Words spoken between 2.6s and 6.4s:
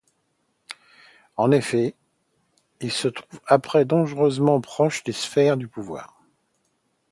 il se trouve être dangereusement proche des sphères du pouvoir.